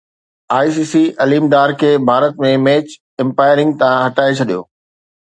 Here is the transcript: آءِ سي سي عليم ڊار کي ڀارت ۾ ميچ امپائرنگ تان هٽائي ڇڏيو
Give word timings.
آءِ 0.57 0.69
سي 0.77 0.83
سي 0.91 1.03
عليم 1.23 1.43
ڊار 1.53 1.69
کي 1.83 1.91
ڀارت 2.07 2.43
۾ 2.47 2.51
ميچ 2.65 2.99
امپائرنگ 3.23 3.71
تان 3.81 3.93
هٽائي 4.05 4.31
ڇڏيو 4.39 4.61